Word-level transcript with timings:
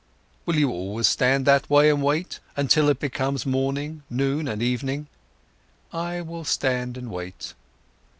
"Will 0.47 0.55
you 0.55 0.71
always 0.71 1.05
stand 1.05 1.45
that 1.45 1.69
way 1.69 1.87
and 1.87 2.01
wait, 2.01 2.39
until 2.57 2.85
it'll 2.89 2.97
becomes 2.99 3.45
morning, 3.45 4.01
noon, 4.09 4.47
and 4.47 4.59
evening?" 4.59 5.05
"I 5.93 6.21
will 6.21 6.43
stand 6.43 6.97
and 6.97 7.11
wait." 7.11 7.53